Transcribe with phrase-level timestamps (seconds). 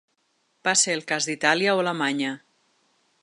[0.67, 2.35] Va ser el cas d’Itàlia o Alemanya.